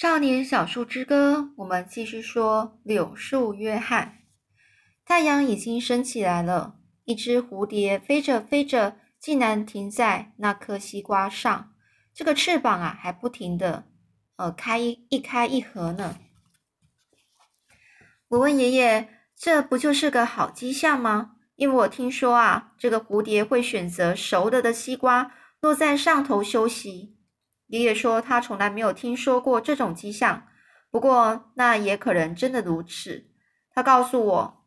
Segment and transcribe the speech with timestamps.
[0.00, 4.18] 少年小树之歌，我们继续说柳树约翰。
[5.04, 11.72] 太阳已经升起来了，一只蝴蝶飞着飞着，竟然停在那颗西瓜上。
[12.14, 13.86] 这个翅膀啊，还不停的
[14.36, 16.16] 呃开一一开一合呢。
[18.28, 27.17] 我问爷爷：“这不就是个好迹象吗？”因为我听说啊，这个蝴蝶会选择熟了的西瓜落在上头休息。
[27.68, 30.46] 爷爷说他从来没有听说过这种迹象，
[30.90, 33.26] 不过那也可能真的如此。
[33.72, 34.64] 他告诉我，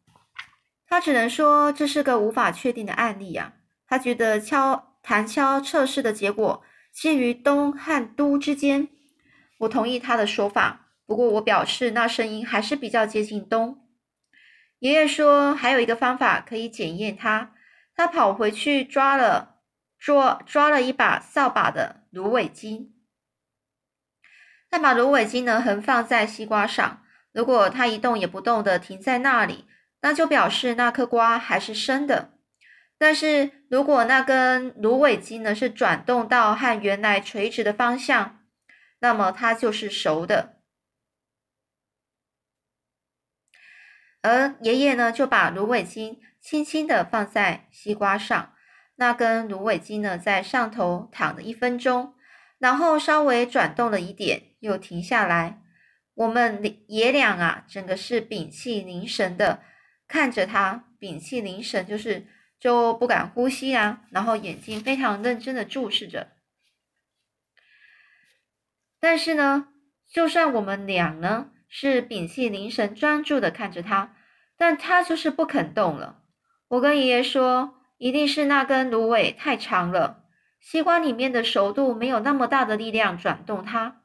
[0.88, 3.54] 他只能说这是个无法确定的案例啊。
[3.88, 8.88] 他觉得敲弹敲测试的结果介于东和都之间。
[9.60, 13.86] 我同意他的说法，不过我表示那声音还是比较接近东。
[14.80, 17.54] 爷爷说，还有一个方法可以检验他。
[17.96, 19.58] 他跑回去抓了
[19.99, 22.94] 捉抓了一把扫把的芦苇茎，
[24.70, 27.04] 他把芦苇茎呢横放在西瓜上。
[27.32, 29.66] 如果它一动也不动的停在那里，
[30.02, 32.38] 那就表示那颗瓜还是生的。
[32.98, 38.44] 但是如果那根芦苇茎呢是转动到和原来垂直的方向，
[39.00, 40.62] 那么它就是熟的。
[44.22, 48.54] 而爷爷呢，就把芦苇茎轻轻的放在西瓜上，
[49.02, 52.13] 那根芦苇茎呢，在上头躺了一分钟，
[52.60, 55.60] 然后稍微转动了一点，又停下来。
[56.13, 59.63] 我们爷俩啊，整个是屏气凝神的
[60.07, 62.27] 看着他，屏气凝神就是
[62.60, 66.34] 就不敢呼吸啊，然后眼睛非常认真的注视着。
[69.00, 69.69] 但是呢，
[70.07, 71.50] 就算我们俩呢。
[71.74, 74.13] 是屏气凝神、专注的看着他，
[74.57, 76.22] 但他就是不肯动了。
[76.68, 80.24] 我跟爷爷说，一定是那根芦苇太长了，
[80.59, 84.02] 西瓜里面的熟度没有那么大的力量转动它。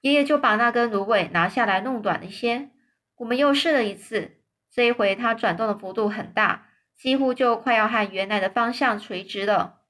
[0.00, 2.70] 爷爷就把那根芦苇拿下来弄短一些。
[3.14, 6.66] 我们又试了一次，这一回它转动的幅度很大，
[6.96, 9.82] 几乎就快要和原来的方向垂直了。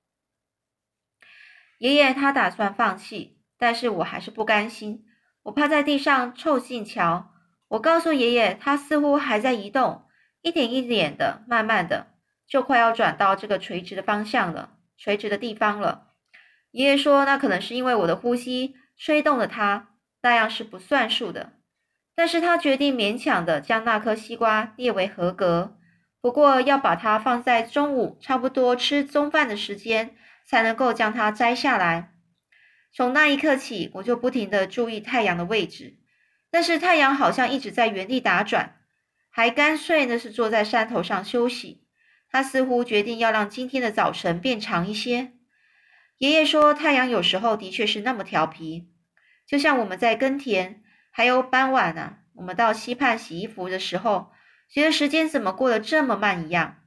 [1.78, 5.06] 爷爷他打算放弃，但是我还是不甘心。
[5.44, 7.32] 我趴在地上凑近瞧，
[7.68, 10.04] 我告诉爷爷，它似乎还在移动，
[10.42, 12.08] 一点一点的，慢慢的，
[12.46, 16.12] 就快要转到这个垂直的方向了，垂直的地方了。
[16.70, 19.90] 爷爷说，那可能是因为我的呼吸吹动了它，
[20.22, 21.52] 那样是不算数的。
[22.16, 25.76] 但是他决定勉强的将那颗西瓜列为合格，
[26.20, 30.16] 不过要把它放在中午，差不多吃中饭的时间，
[30.46, 32.12] 才能够将它摘下来。
[32.92, 35.96] 从那一刻起，我就不停的注意太阳的位置，
[36.50, 38.76] 但是太阳好像一直在原地打转，
[39.30, 41.83] 还干脆呢是坐在山头上休息。
[42.34, 45.34] 他似乎决定要让今天的早晨变长一些。
[46.18, 48.88] 爷爷说，太阳有时候的确是那么调皮，
[49.46, 54.32] 就像我们在耕田，还有傍晚呢，我们到溪畔洗衣服的时候，
[54.68, 56.78] 觉得时间怎么过得这么慢一样。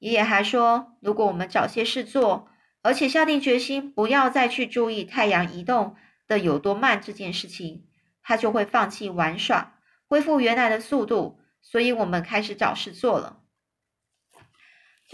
[0.00, 2.50] 爷爷还说，如果我们找些事做。
[2.82, 5.96] 而且下定决心不要再去注意太阳移动
[6.28, 7.86] 的有多慢这件事情，
[8.22, 11.40] 他就会放弃玩耍，恢复原来的速度。
[11.62, 13.40] 所以我们开始找事做了。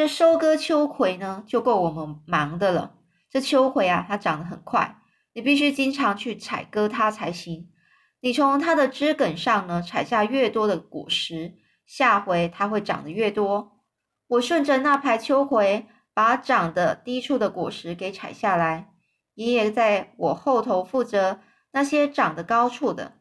[0.01, 2.95] 这收割秋葵呢，就够我们忙的了。
[3.29, 4.97] 这秋葵啊，它长得很快，
[5.35, 7.69] 你必须经常去采割它才行。
[8.21, 11.53] 你从它的枝梗上呢采下越多的果实，
[11.85, 13.73] 下回它会长得越多。
[14.29, 15.87] 我顺着那排秋葵。
[16.15, 18.93] 把长得低处的果实给采下来，
[19.35, 21.41] 爷爷在我后头负责
[21.73, 23.19] 那些长得高处的。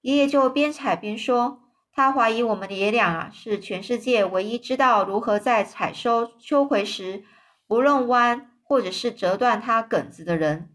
[0.00, 1.60] 爷爷就边采边说，
[2.00, 7.24] 他怀疑我们的爷俩啊是全世界唯一知道如何在采收秋葵时
[7.66, 10.72] 不弄弯或者是折断它梗子的人。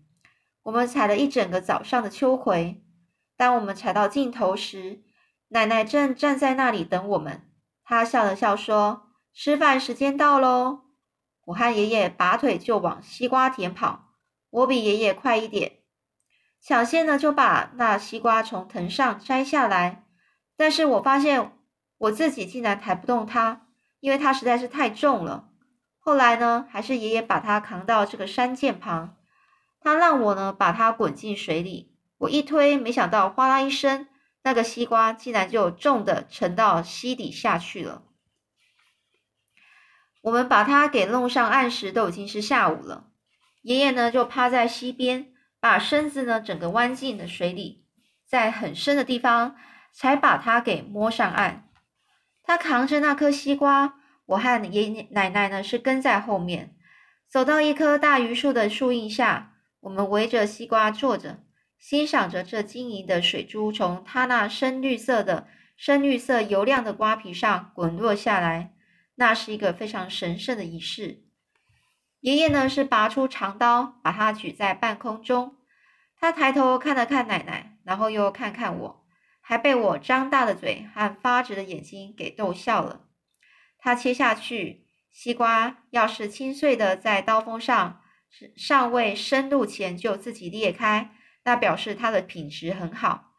[0.61, 2.83] 我们采了一整个早上的秋葵，
[3.35, 5.01] 当我们采到尽头时，
[5.47, 7.41] 奶奶正站在那里等我们。
[7.83, 10.81] 她笑了笑说：“吃饭时间到喽。”
[11.45, 14.11] 我和爷爷拔腿就往西瓜田跑，
[14.51, 15.79] 我比爷爷快一点，
[16.61, 20.04] 抢先呢就把那西瓜从藤上摘下来。
[20.57, 21.51] 但是我发现
[21.97, 23.67] 我自己竟然抬不动它，
[23.99, 25.49] 因为它实在是太重了。
[25.99, 29.17] 后来呢，还是爷爷把它扛到这个山涧旁，
[29.81, 31.95] 他让我呢把它滚进水里。
[32.19, 34.07] 我一推，没想到哗啦一声，
[34.43, 38.03] 那个西瓜竟然就重的沉到溪底下去了。
[40.21, 43.07] 我们把它给弄上岸时，都已经是下午了。
[43.63, 47.85] 爷爷呢，就趴在溪边，把身子呢整个弯进了水里，
[48.27, 49.55] 在很深的地方
[49.95, 51.69] 才把它给摸上岸。
[52.43, 53.95] 他扛着那颗西瓜，
[54.25, 56.75] 我和爷爷奶奶呢是跟在后面，
[57.29, 61.39] 走到一棵大榆树的树荫下，我们围着西瓜坐着。
[61.79, 65.47] 欣赏着这晶莹的水珠从它那深绿色的、
[65.77, 68.73] 深绿色油亮的瓜皮上滚落下来。
[69.15, 71.23] 那是一个非常神圣的仪式。
[72.19, 75.57] 爷爷呢是拔出长刀，把它举在半空中。
[76.19, 79.04] 他抬头看了看奶奶，然后又看看我，
[79.47, 83.01] 还被我张大的嘴和发直的眼睛给逗笑了。
[83.77, 88.01] 他切下去，西瓜要是清脆的在刀锋上
[88.55, 91.11] 尚未深入前就自己裂开，
[91.43, 93.33] 那表示它的品质很好。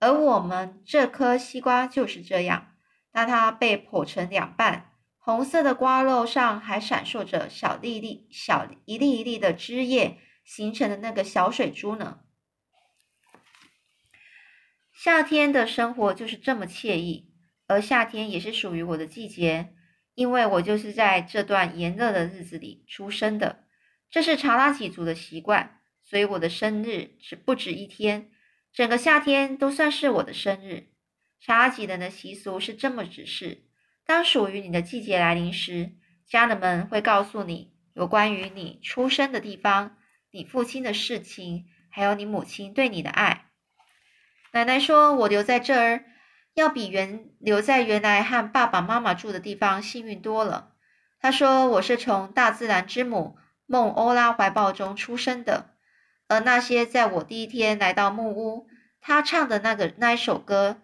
[0.00, 2.72] 而我们这颗西瓜就是这样，
[3.12, 4.88] 当它被剖成两半。
[5.16, 12.18] 红色的瓜肉上还闪烁着小粒粒、小一粒一粒的汁液形成的那个小水珠呢。
[15.04, 17.32] 夏天的生活就是这么惬意，
[17.66, 19.74] 而夏天也是属于我的季节，
[20.14, 23.64] 因为我就是在这段炎热的日子里出生的。
[24.12, 28.30] 这是查拉几族的习惯，所以我的生日只不止一天，
[28.72, 30.92] 整个夏天都算是我的生日。
[31.40, 33.64] 查拉几人的习俗是这么指示。
[34.06, 35.96] 当属于你的季节来临时，
[36.28, 39.96] 家人们会告诉你有关于你出生的地方、
[40.30, 43.48] 你父亲的事情，还有你母亲对你的爱。
[44.52, 46.04] 奶奶说：“我留在这儿，
[46.54, 50.74] 要比原留在原来和爸爸妈妈住的地方幸运多了。”
[51.20, 55.74] 她说：“我是从大自然之母梦欧拉怀抱中出生的，
[56.28, 58.68] 而那些在我第一天来到木屋，
[59.00, 60.82] 她唱的那个那一首歌，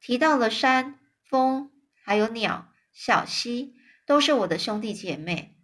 [0.00, 1.70] 提到了山、风。”
[2.02, 5.54] 还有鸟、小溪，都是我的兄弟姐妹。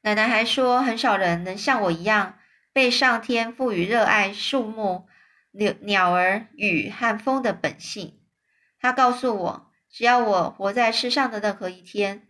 [0.00, 2.38] 奶奶还说，很少人能像我一样
[2.72, 5.06] 被上天赋予热爱树木、
[5.52, 8.20] 鸟、鸟儿、雨和风的本性。
[8.80, 12.28] 她告诉我，只要我活在世上的任何一天，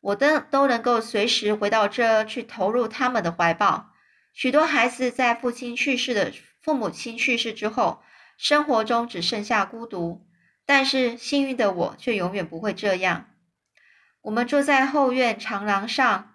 [0.00, 3.90] 我的都能够随时回到这去投入他们的怀抱。
[4.32, 8.02] 许多孩子在父亲去世的父母亲去世之后，
[8.38, 10.26] 生活中只剩下孤独。
[10.64, 13.30] 但是幸运的我却永远不会这样。
[14.22, 16.34] 我们坐在后院长廊上，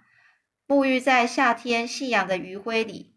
[0.68, 3.16] 沐浴在夏天夕阳的余晖里。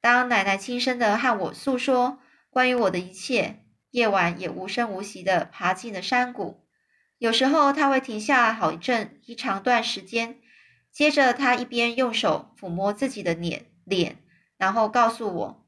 [0.00, 2.18] 当奶奶轻声的和我诉说
[2.54, 6.64] 关于我的一切，夜晚也无声无息的爬进了山谷。
[7.18, 10.40] 有时候他会停下好一阵一长段时间，
[10.92, 14.18] 接着他一边用手抚摸自己的脸脸，
[14.56, 15.66] 然后告诉我，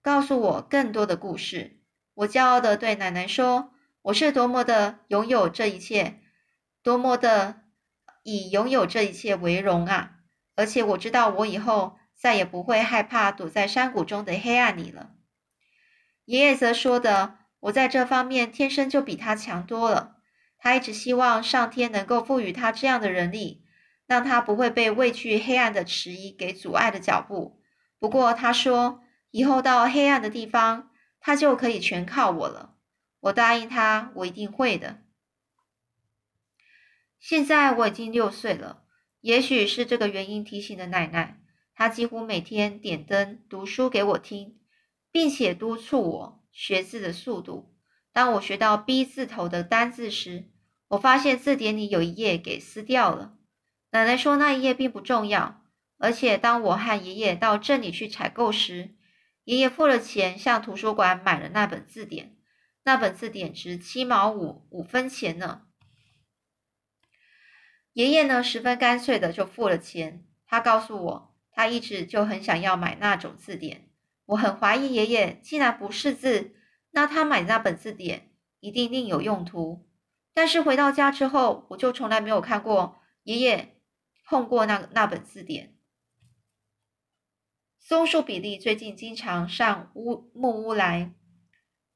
[0.00, 1.80] 告诉我更多的故事。
[2.14, 3.72] 我骄傲的对奶奶说
[4.02, 6.20] ：“我是多么的拥有这一切，
[6.84, 7.62] 多么的
[8.22, 10.18] 以拥有这一切为荣啊！
[10.54, 15.12] 而且我知道，我以后再也不会害怕躲在山谷中的黑暗里了。”
[16.26, 20.18] 爷爷则说的：“我在这方面天生就比他强多了。
[20.58, 23.64] 他一直希望上天能够赋予他这样的人力，
[24.06, 27.62] 让他不会被畏惧黑暗的迟疑给阻碍的脚步。
[27.98, 30.88] 不过他说，以后到黑暗的地方。”
[31.22, 32.76] 他就可以全靠我了。
[33.20, 35.02] 我答应他，我一定会的。
[37.18, 38.84] 现在我已经六岁了，
[39.20, 41.39] 也许是这个原因提醒了奶奶。
[41.80, 44.60] 他几乎每天点灯读书给我听，
[45.10, 47.74] 并且督促我学字的速度。
[48.12, 50.50] 当我学到 B 字头的单字时，
[50.88, 53.38] 我发现字典里有一页给撕掉了。
[53.92, 55.64] 奶奶说那一页并不重要，
[55.96, 58.94] 而且当我和爷爷到镇里去采购时，
[59.44, 62.36] 爷爷付了钱，向图书馆买了那本字典。
[62.84, 65.62] 那本字典值七毛五五分钱呢。
[67.94, 70.26] 爷爷呢，十分干脆的就付了钱。
[70.44, 71.29] 他告诉我，
[71.60, 73.90] 他一直就很想要买那种字典。
[74.24, 76.54] 我很怀疑爷爷既然不识字，
[76.92, 79.86] 那他买那本字典一定另有用途。
[80.32, 83.76] 但是回到家之后，我就从来没有看过爷爷
[84.24, 85.76] 碰过那那本字典。
[87.78, 91.12] 松树比利最近经常上屋木屋来，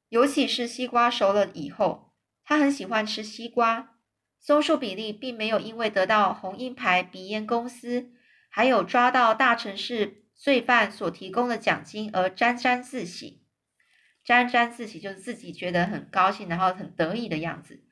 [0.09, 3.97] 尤其是西瓜熟了以后，他很喜欢吃西瓜。
[4.39, 8.11] 松树比利并没有因为得到红鹰牌鼻烟公司，
[8.55, 13.43] 还有抓到大城市罪犯所提供的奖金而沾沾自喜。
[14.23, 17.83] 沾沾自喜就是自己觉得很高兴，然后很得意的样子。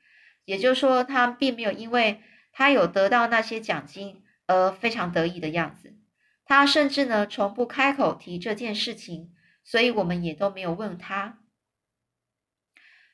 [0.46, 5.98] 也就是说，他并没有因为他有得到那些奖金而非常得意的样子。
[6.46, 11.40] 他甚至呢，从不开口提这件事情，所以我们也都没有问他。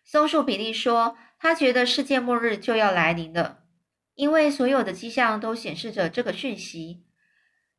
[0.04, 3.64] 松树比利说，他觉得世界末日就要来临了，
[4.14, 7.02] 因为所有的迹象都显示着这个讯息。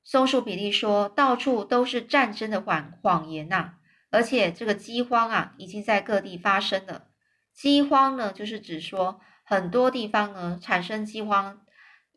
[0.04, 3.76] 松树比利说，到处都是战争的谎谎言呐，
[4.10, 7.08] 而且这个饥荒啊，已经在各地发生了。
[7.54, 11.62] 饥荒呢，就是指说很多地方呢产生饥荒，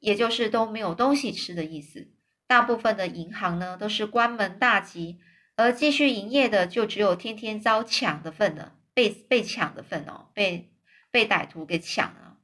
[0.01, 2.09] 也就是都没有东西吃的意思。
[2.47, 5.19] 大部分的银行呢都是关门大吉，
[5.57, 10.73] 而继续营业的就只有天天遭抢的份了，被被抢的份哦，被
[11.11, 12.39] 被歹徒给抢了。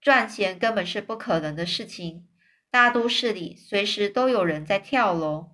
[0.00, 2.28] 赚钱根本是不可能的事情。
[2.70, 5.52] 大都市里随时都有人在跳楼，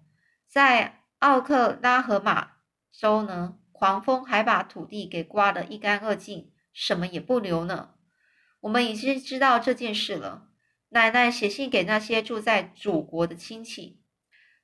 [0.48, 2.52] 在奥克拉荷马
[2.92, 7.94] 州呢，狂风还把土地给刮得一干二净，什么也不留呢。
[8.60, 10.48] 我们已经知道这件事了。
[10.90, 14.00] 奶奶写信给那些住在祖国的亲戚，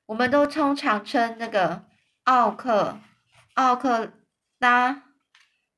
[0.05, 1.85] 我们都通常称那个
[2.23, 2.99] 奥克
[3.55, 4.13] 奥克
[4.59, 5.10] 拉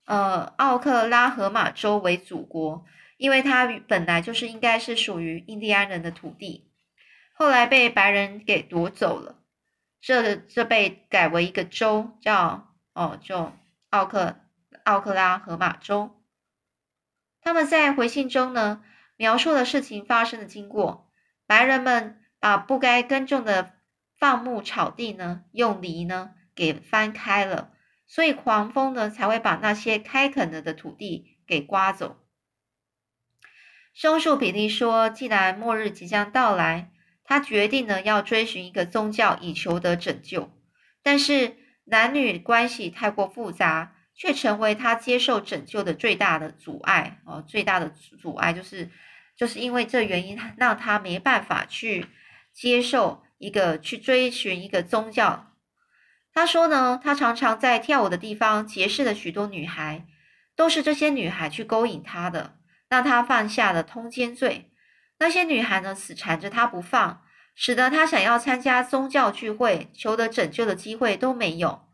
[0.05, 2.85] 呃奥克拉荷马州为祖国。
[3.17, 6.69] 因为它本来就是应该是属于印第安人的土地，
[7.33, 9.39] 后来被白人给夺走了，
[10.01, 13.53] 这这被改为一个州，叫哦，就
[13.91, 14.35] 奥克
[14.83, 16.21] 奥克拉荷马州。
[17.39, 18.83] 他们在回信中呢，
[19.15, 21.09] 描述了事情发生的经过。
[21.45, 23.73] 白人们把不该耕种的
[24.17, 27.71] 放牧草地呢，用犁呢给翻开了，
[28.13, 32.19] 所以狂风呢才会把那些开垦了的土地给刮走。
[33.95, 36.91] 松树比利说：“既然末日即将到来，
[37.23, 40.51] 他决定呢要追寻一个宗教以求得拯救。
[41.01, 47.19] 但是男女关系太过复杂，却成为他接受拯救的最大的阻碍。
[47.25, 48.91] 哦，最大的阻碍就是，
[49.35, 52.05] 就是因为这原因，让他没办法去
[52.53, 55.52] 接受一个去追寻一个宗教。
[56.33, 60.05] 他说呢，他常常在跳舞的地方结识了许多女孩，
[60.55, 62.57] 都是这些女孩去勾引他的。”
[62.89, 64.69] 让他犯下了通奸罪，
[65.17, 67.23] 那些女孩呢死缠着他不放，
[67.55, 71.87] 使得他想要参加宗教聚会、求得拯救的机会都没有。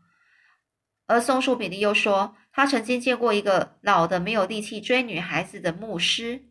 [1.06, 6.42] 而松树比利又说，他曾经见过一个老的没有力气追女孩子的牧师。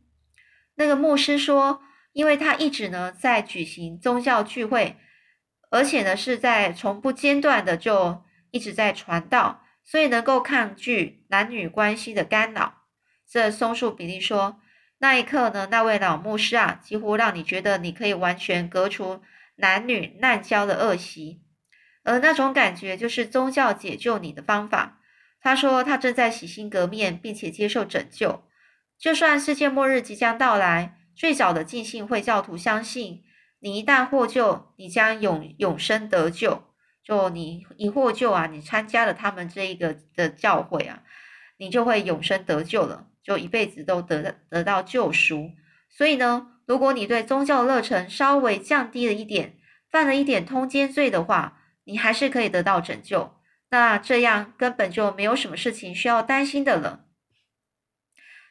[0.78, 4.98] 那个牧师说，因为他一直呢在举行宗教聚会，
[5.70, 12.84] 而且呢是在从不间断的就一直在传道，所以能够抗拒男女关系的干扰。
[13.30, 14.60] 这松树比利说
[15.00, 19.22] ：“那一刻呢，那位老牧师啊，几乎让你觉得你可以完全革除
[19.58, 21.42] 男女滥交的恶习，
[22.04, 25.00] 而那种感觉就是宗教解救你的方法。”
[25.42, 28.44] 他说：“他正在洗心革面，并且接受拯救。
[28.98, 33.24] 就算世界末日即将到来，最早的浸信会教徒相信，
[33.60, 36.64] 你一旦获救，你将永永生得救。
[37.04, 41.04] 就你一获救啊，你参加了他们这一个的教会啊，
[41.58, 45.52] 你就会永生得救了。”就一辈子都得得到救赎，
[45.90, 49.60] 所以呢，如果你对宗教热忱稍微降低了一点，
[49.92, 53.36] 犯了一点通奸罪的话，你还是可以得到拯救。
[53.70, 57.06] 那这样根本就没有什么事情需要担心的了。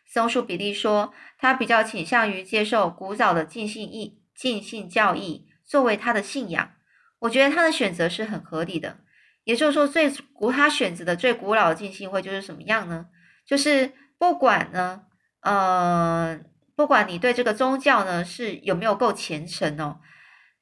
[0.06, 6.70] 松树比利说，他比较倾向于接受古早的尽信义、尽信教义作为他的信仰。
[7.18, 8.98] 我觉得他的选择是很合理的。
[9.42, 13.06] 也就是说，最古他选择的最古老的尽信会就是什么样呢？
[13.44, 13.92] 就是。
[14.20, 15.02] 不管呢，
[15.42, 16.40] 呃，
[16.74, 20.00] 不管你对这个宗教呢是有没有够虔诚哦，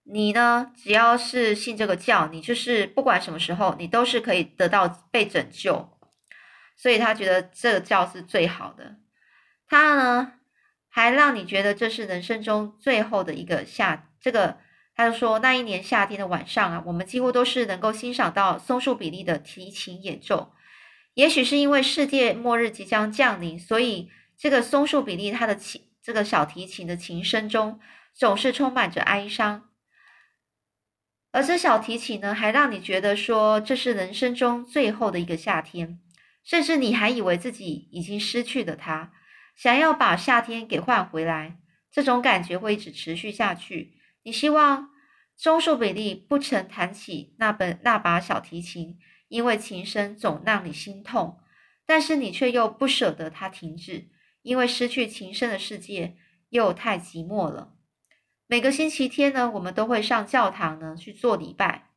[0.04, 5.88] 你呢只要是信这个教，你就是不管什么时候，你都是可以得到被拯救。
[6.76, 8.97] 所以他觉得这个教是最好的。
[9.66, 10.35] 他呢
[10.96, 14.08] 还让你觉得这是人生中最后的一个夏。
[14.18, 14.56] 这个
[14.94, 20.54] 他就说那一年夏天的晚上啊，我们几乎都是能够欣赏到松树比利的提琴演奏。
[21.12, 27.78] 也许是因为世界末日即将降临，所以这个松树比利他的琴，这个小提琴的琴声中
[28.14, 29.68] 总是充满着哀伤。
[31.30, 36.00] 而这小提琴呢，还让你觉得说这是人生中最后的一个夏天，
[36.42, 39.12] 甚至你还以为自己已经失去了它，
[39.56, 41.58] 想要把夏天给换回来。
[41.90, 43.94] 这种感觉会一直持续下去。
[44.22, 44.90] 你希望
[45.34, 48.98] 松树比利不曾弹起那本那把小提琴。
[49.28, 51.40] 因为琴声总让你心痛，
[51.84, 54.08] 但是你却又不舍得它停止，
[54.42, 56.16] 因为失去琴声的世界
[56.50, 57.75] 又太寂寞了。
[58.46, 61.90] 每个星期天呢，我们都会上教堂呢去做礼拜。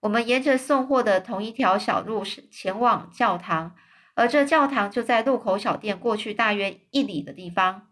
[0.00, 3.76] 我们沿着送货的同一条小路前往教堂，
[4.14, 7.88] 而这教堂就在路口小店过去大约一里的地方。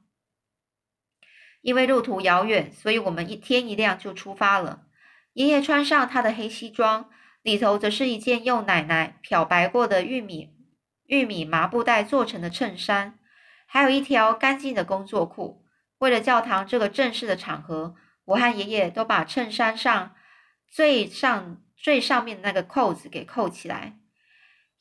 [1.63, 4.83] 因为路途遥远，所以我们一天一亮就出发了。
[5.35, 7.11] 爷爷穿上他的黑西装。
[7.43, 10.51] 里头则是一件用奶奶漂白过的玉米
[11.07, 13.19] 玉米麻布袋做成的衬衫，
[13.65, 15.65] 还有一条干净的工作裤。
[16.01, 17.95] 为了教堂这个正式的场合，
[18.27, 20.15] 我和爷爷都把衬衫上
[20.71, 23.99] 最上最上面的那个扣子给扣起来。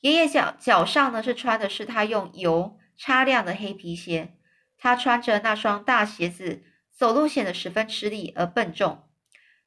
[0.00, 4.34] 爷爷脚脚上呢是穿的是他用油擦亮的黑皮鞋，
[4.78, 9.04] 他穿着那双大鞋子，走路显得十分吃力而笨重。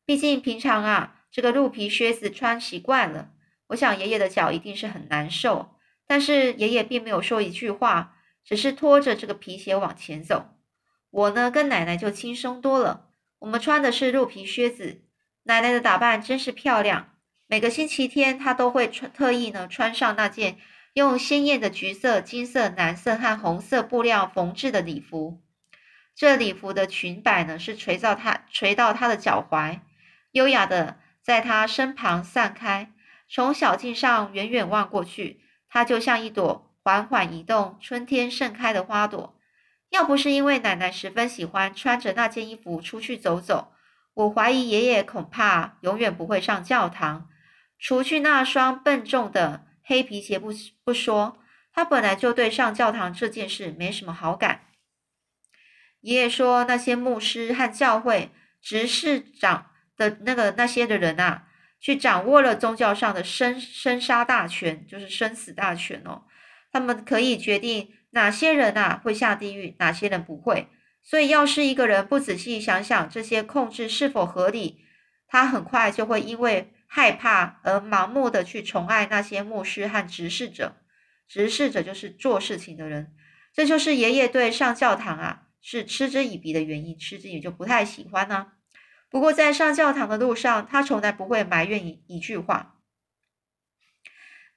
[0.06, 3.32] 毕竟平常啊，这个鹿皮靴子穿习惯了，
[3.68, 5.76] 我想爷爷的脚一定是很难受。
[6.06, 10.58] 但是爷爷并没有说一句话，只是拖着这个皮鞋往前走。
[11.10, 13.10] 我呢，跟奶奶就轻松多了。
[13.40, 15.04] 我们穿的是鹿皮靴子，
[15.44, 17.13] 奶奶的打扮真是漂亮。
[17.48, 20.58] 每个星期天，她都会穿特意呢穿上那件
[20.94, 25.42] 用鲜艳的橘色、金色、蓝色和红色布料缝制的礼服。
[26.16, 29.80] 这礼服的裙摆呢是垂到她垂到她的脚踝，
[30.32, 32.92] 优雅的在她身旁散开。
[33.28, 39.36] 从小径上远远望过去，它就像一朵缓缓移动、春天盛开的花朵。
[39.90, 43.74] 要不是因为奶奶十分喜欢穿着那件衣服出去走走，
[44.14, 47.30] 我怀疑爷爷恐怕永远不会上教堂。
[47.84, 50.54] 除去那双笨重的黑皮鞋不
[50.86, 51.38] 不说，
[51.74, 54.62] 他本来就对上教堂这件事没什么好感。
[56.00, 61.50] 爷爷说，那些牧师和教会执事长的那个那些的人啊，
[61.82, 66.24] 去掌握了宗教上的生生杀大权，就是生死大权哦。
[66.72, 67.94] 他们可以决定。
[68.12, 70.68] 哪些人啊会下地狱，哪些人不会？
[71.02, 74.86] 所以，要是一个人不仔细想想这些控制是否合理，
[75.28, 80.78] 他很快就会因为害怕而盲目的去宠爱那些牧师和执事者。
[81.28, 83.16] 执事者就是做事情的人，
[83.52, 88.52] 这就是爷爷对上教堂啊是嗤之以鼻的原因，嗤之以就不太喜欢呢。
[89.10, 92.76] 不过，在上教堂的路上，他从来不会埋怨一一句话。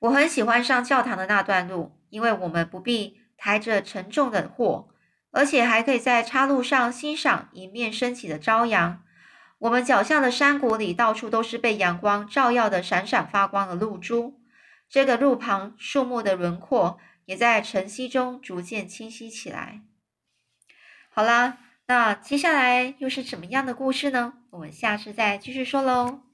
[0.01, 3.23] 我很喜欢上教堂的那段路，因为我们不必。
[3.39, 4.89] 抬着沉重的货，
[5.31, 9.05] 而且还可以在岔路上欣赏迎面升起的朝阳。
[9.59, 14.41] 我们脚下的山谷里，到处都是被阳光照耀的闪闪发光的露珠。
[14.89, 19.81] 这个路旁树木的轮廓也在晨曦中逐渐清晰起来。
[21.09, 24.35] 好啦，那接下来又是怎么样的故事呢？
[24.51, 26.26] 我们下次再继续说喽。